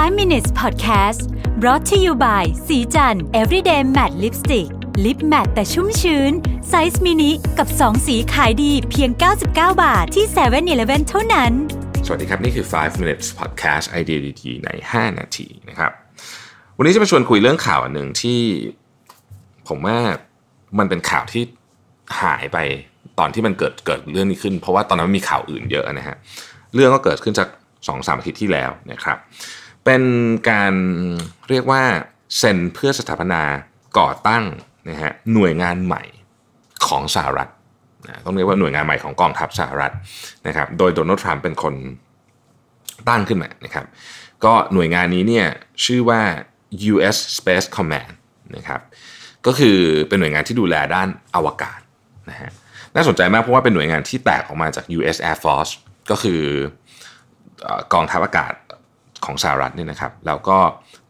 [0.00, 1.20] 5 minutes podcast
[1.60, 4.68] brought to you by ศรีจันทร์ everyday matte lipstick
[5.04, 6.32] lip matte แต่ชุ่มชื้น
[6.68, 11.52] ไซส์มินิกับ 2 สีขายดีเพียง 99 บาทที่7 e เ e ่ e อเท่านั้น
[12.06, 15.92] สวัสดีครับ นี่คือ 5 minutes podcast ไอเดียดีๆใน 5 นาทีนะครับ
[16.76, 18.40] วันนี้จะมาชวนคุยเรื่องข่าวอันหนึ่งที่
[19.68, 19.98] ผมว่า
[20.78, 21.42] มันเป็นข่าวที่
[22.22, 22.58] หายไป
[23.18, 26.16] ตอนที่มันเกิดเกิดเรื่องนี้ขึ้น เพราะว่าตอนนั้นมันมีข่าวอื่นเยอะนะฮะ
[26.74, 27.48] เรื่องก็เกิดขึ้นจาก
[27.88, 29.18] สองสามอาทิตย์ที่แล้วนะครับ
[29.84, 30.02] เป็น
[30.50, 30.74] การ
[31.48, 31.82] เรียกว่า
[32.38, 33.42] เซ็นเพื่อสถาปนา
[33.98, 34.44] ก่อตั้ง
[34.88, 36.02] นะฮะหน่วยงานใหม่
[36.86, 37.48] ของสหรัฐ
[38.06, 39.92] นะต้องเรียกว่าหน่วยงานใหม่ของกองทัพสหรัฐ
[40.46, 41.74] นะครับ โดยโดนัลด์ทรัมป์เป็นคน
[43.08, 43.86] ตั้งขึ้นมานะครับ
[44.44, 45.46] ก็หน่วยงานนี้เนี่ย
[45.84, 46.20] ชื่อว่า
[46.92, 47.16] U.S.
[47.38, 48.12] Space Command
[48.56, 48.80] นะครับ
[49.46, 49.78] ก็คือ
[50.08, 51.80] เป็นหน่วยงานที่ดูแลด้านอวกาศ
[52.30, 52.50] นะฮะ
[52.94, 55.16] น่าสนใจมากเพราะว่าเป็นหน่วยงานที่แตกออกมาจาก U.S.
[55.28, 55.72] Air Force
[56.10, 56.42] ก็คือ
[57.92, 58.52] กองทัพอากาศ
[59.24, 60.58] ของสหรัฐเนี่ยนะครับแล้วก็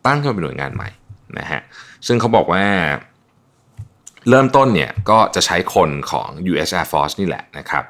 [0.07, 0.89] ตั้งขึ้นเป็นหน่วยงานใหม่
[1.39, 1.61] นะฮะ
[2.07, 2.65] ซึ่งเขาบอกว่า
[4.29, 6.71] เริ่มต้นเนี่ยก็จะใช้คนของ U.S.
[6.79, 7.85] Air Force นี่แหละนะครับ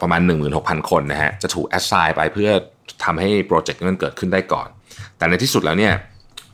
[0.00, 0.20] ประมาณ
[0.54, 2.50] 16,000 คนนะฮะจะถูกแอสไซน์ไปเพื่อ
[3.04, 4.68] ทำให้โปรเจกต์นี้มันเกิดขึ้นได้ก่อน
[5.16, 5.94] แต่ในที่สุดแล้วเนี่ย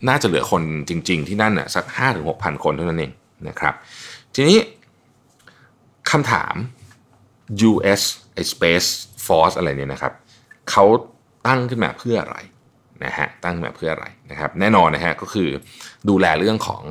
[0.08, 1.84] น่าจะเหลือคนจริง ๆ ที่นั่นน่ะสัก
[2.24, 3.12] 5-6,000 คนเท่านั้นเอง
[3.48, 3.74] นะครับ
[4.34, 4.58] ทีนี้
[6.10, 6.54] คำถาม
[7.70, 8.00] U.S.
[8.52, 8.88] Space
[9.26, 10.12] Force อะไรเนี่ยนะครับ
[10.70, 10.84] เขา
[11.46, 12.36] ตั้งขึ้นมาเพื่ออะไร
[13.04, 15.48] นะฮะตั้งมาเพื่ออะไรนะครับ แน่นอนนะฮะก็คือ
[16.08, 16.82] ดูแลเรื่องของ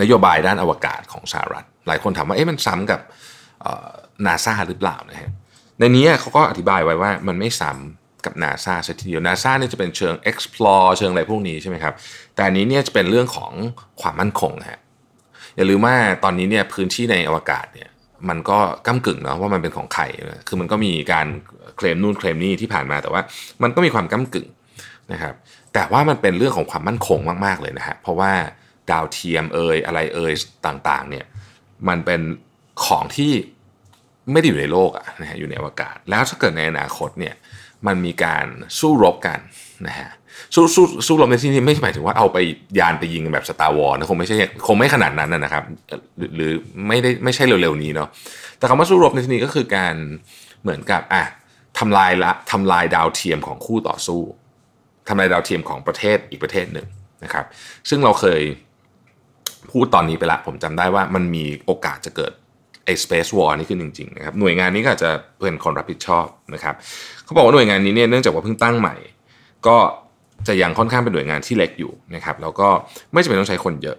[0.00, 3.00] นโยบายด้านอวกาศของสหรัฐ หลายคนถามว่าเอ๊ะมันซ้ำกับ
[4.26, 5.30] นาซาหรือเปล่านะฮะ
[5.78, 11.94] ในนี้เขาก็อธิบายไว้ว่ามันไม่ซ้ำกับนาซาซะทีเดียวนาซาเนี่ยจะเป็นเชิง explore เชิงอะไรพวกนี้ใช่ไหมครับ
[12.34, 13.52] แต่อันนี้เนี่ยจะเป็นเรื่องของ
[14.00, 14.80] ความมั่นคงฮะ
[15.56, 17.88] อย่าลืมว่าตอนนี้เนี่ยพื้นที่ในอวกาศเนี่ย
[18.28, 20.02] มันก็ก้ากึ่งเนาะว่ามันเป็นของใคร
[20.48, 21.26] คือมันก็มีการ
[21.76, 23.22] เคลมนู่นเคลมนี่ที่ผ่านมาแต่ว่า
[23.62, 24.48] มันก็มีความก้ากึ่ง
[25.12, 25.34] นะครับ
[25.74, 28.32] แต่ว่ามันเป็นเรื่องของความมั่นคงมากๆเลยนะฮะเพราะว่า
[28.90, 30.32] ดาวเทียมเอ่ยอะไรเอ่ย
[30.66, 31.24] ต่างๆ เนี่ย
[31.88, 32.20] มันเป็น
[32.84, 33.32] ของที่
[34.32, 37.34] ไม่ได้อยู่ในโลกอะนะฮะอยู่ในอวกาศ แล้วถ้าเกิดในอนาคตเนี่ย
[37.86, 38.46] มันมีการ
[38.78, 39.38] สู้รบกัน
[39.86, 40.10] นะฮะ
[40.54, 42.38] สู้สู้สู้รบในที่นี้ไม่หมายถึงว่าเอาไป
[42.78, 45.64] ยานไปยิงแบบ Star Wars นะคงไม่ใช่คงไม่ขนาดนั้นนะครับ
[46.36, 46.52] หรือ
[46.88, 48.08] ไม่ได้ไม่ใช่เร็วๆนี้เนาะ
[48.58, 49.94] แต่คำว่าสู้รบในที่นี้ก็คือการ
[50.62, 51.24] เหมือนกับอะ
[51.78, 54.22] ทำลายละทำลายดาวเทียมของคู่ต่อสู้
[55.08, 56.86] ทำลายดาวเทียมของประเทศอีกประเทศหนึ่ง
[57.24, 57.44] นะครับ
[57.88, 58.42] ซึ่งเราเคย
[59.72, 62.32] พูดตอนนี้ไปละผมจำได้ว่ามันมีโอกาสจะเกิด
[62.86, 65.10] ไอ้ space war นี่ขึ้นจริงๆนะครับหน่วยงานนี้ก็จะ
[65.42, 66.74] เป็นคนรับผิดชอบนะครับ
[67.24, 68.96] เขาบอกว่าหน่วยงานนี้เนี่ยเนื่องจากว่าเพิ่งตั้งใหม่
[69.66, 69.76] ก็
[70.48, 72.68] จะยังค่อนข้างเป็นหน่วยงานที่เล็กอยู่นะครับแล้วก็
[73.12, 73.96] ไม่จำเป็นต้องใช้คนเยอะ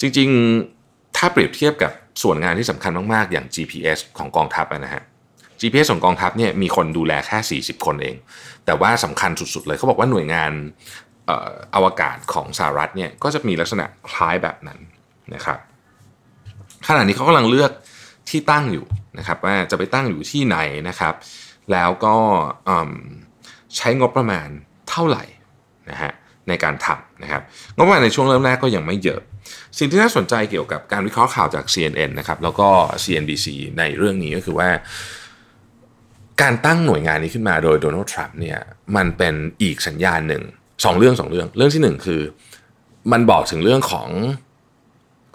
[0.00, 5.02] จริงๆถ้าเปรียบเทียบกับส่วนงานที่สำคัญมากๆ อย่าง GPS ของกองทัพนะฮะ
[5.60, 8.16] GPS ของกองทัพเนี่ยมีคนดูแลแค่ 40 คนเอง
[8.66, 10.50] แต่ว่าสำคัญสุดๆเลยเขาบอกว่าหน่วยงาน
[11.74, 14.78] อวกาศของสหรัฐเนี่ยก็จะมีลักษณะคล้ายแบบนั้น
[15.34, 15.58] นะครับ
[16.88, 17.70] ขณะนี้เขากำลังเลือก
[18.32, 18.86] ที่ตั้งอยู่
[19.18, 21.14] นะครับว่าจะไปตั้งอยู่ที่ไหนนะครับ
[21.72, 22.16] แล้วก็
[23.76, 24.48] ใช้งบประมาณ
[24.90, 25.24] เท่าไหร่
[25.90, 26.12] นะฮะ
[26.48, 27.42] ในการทำนะครับ
[27.76, 29.20] งบประมาณในช่วงเริ่มแรกก็ยังไม่เยอะ
[29.78, 32.68] สิ่งที่น่าสนใจเกี่ยวกับการวิเคราะห์ข่าวจาก CNN นะครับแล้วก็
[33.02, 33.46] CNBC
[33.78, 34.68] ในเรื่องนี้ก็คือว่า
[36.42, 38.58] การตั้งหน่วยงานนี้ขึ้นมาโดยโดนัลด์ทรัมป์เนี่ย
[38.96, 40.42] มันเป็นอีกสัญญาณหนึ่ง
[40.84, 42.20] สองเรื่องสองเรื่อง เรื่องที่หนึ่งคือ
[43.12, 44.08] มันบอกถึงเรื่องของ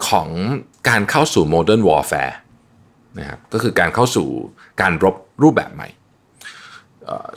[0.08, 0.28] ของ
[0.88, 1.82] การเข้าสู่ modern
[3.20, 4.28] นะครับก็คือการเข้าสู่
[4.80, 5.88] การรบรูปแบบใหม่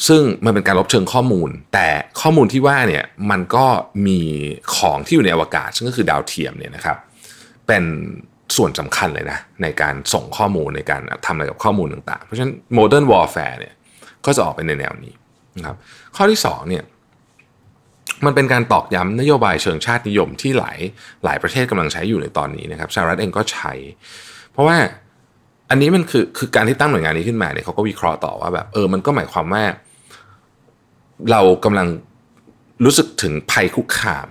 [0.08, 1.88] ซึ่งมันเป็นการรบเชิงข้อมูล แต่
[2.22, 3.66] ข้อมูลที่ว่าเนี่ยมันก็
[4.08, 4.20] มี
[4.76, 6.98] ของที่อยู่ในอวกาศ ซึ่งก็คือดาวเทียมเนี่ยนะครับ
[7.68, 7.84] เป็น
[8.56, 13.74] ส่วนสำคัญเลยนะในการส่งข้อมูลในการทำอะไรกับข้อมูลต่างๆ เพราะฉะนั้น modern warfare เนี่ย
[14.26, 15.14] ก็จะออกไปในแนวนี้
[15.58, 15.76] นะครับ
[16.16, 16.84] ข้อที่2เนี่ย
[18.26, 20.78] มันเป็นการตอกย้ำนโยบายเชิงชาตินิยมที่หลาย
[21.24, 23.74] หลายประเทศกำลังใช้อยู่ในตอนนี้นะครับสหรัฐเองก็ใช้
[24.52, 24.78] เพราะว่า
[25.72, 29.64] อันนี้มันคือคือการที่ตั้งหน่วยงานนี้ขึ้นมาเนี่ยเขาก็วิเคราะห์ต่อว่าแบบเออมันก็หมายความว่า
[31.32, 31.88] เรากำลัง
[32.86, 34.28] รู้สึกถึงภัยคุกคาม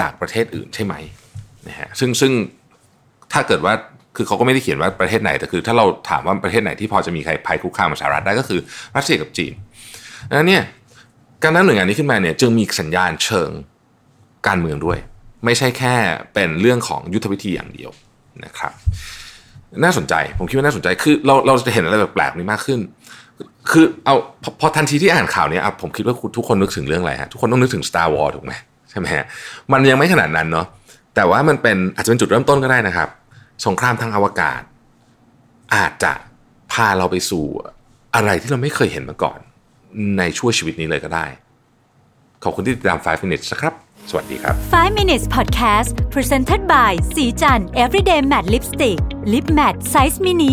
[0.00, 0.94] จากประเทศอื่นใช่ไหม
[1.68, 2.32] นะฮะซึ่งซึ่ง
[3.32, 3.74] ถ้าเกิดว่า
[4.16, 8.60] คือเขาก็ไม่ได้เขียนว่าประเทศไหนแต่คือ ถ้าเราถามว่าประเทศไหนที่พอจะมีใครภัยคุกคามสหรัฐได้ก็คือ
[8.96, 9.52] รัสเซียกับจีน
[10.28, 10.64] ดันั้นเนี่ย
[11.42, 13.50] การตั้งหน่วยงานนี้ขึ้นมาเนี่ยจึงมีสัญญาณเชิง
[14.46, 14.98] การเมืองด้วย
[15.44, 15.94] ไม่ใช่แค่
[16.34, 17.90] เป็นเรื่องของยุทธวิธีอย่างเดียว
[18.44, 18.72] นะครับ
[19.82, 22.80] น่าสนใจ ผมคิดว่าน่าสนใจคือเราเราจะเห็นอะไรแปลกๆนี้มากขึ้น
[23.70, 24.14] คือเอา
[24.60, 28.52] พอทันทีที่อ่านข่าวนี้ผมคิดว่าทุกคนนึกถึงเรื่องอะไรฮะทุกคนต้องนึกถึง Star Wars ถูกไหม
[28.90, 29.24] ใช่ไหมฮะ
[29.72, 30.66] มันยังไม่ขนาดนั้นเนาะ
[31.14, 33.08] แต่ว่ามันเป็นอาจจะเป็นจุดเริ่มต้นก็ได้นะครับ
[33.66, 34.60] สงครามทางอวกาศ
[35.74, 36.12] อาจจะ
[36.72, 37.44] พาเราไปสู่
[38.14, 39.38] อะไรที่เราไม่เคยเห็นมาก่อน
[40.18, 41.26] ในช่วงชีวิตนี้เลยก็ได้
[42.42, 43.74] ขอบคุณที่ติดตาม 5 minutes นะครับ
[44.10, 48.98] สวัสดีครับ 5 minutes podcast presented by ศรีจันทร์ everyday matte lipstick
[49.32, 50.52] lip matte ไซส์มินิ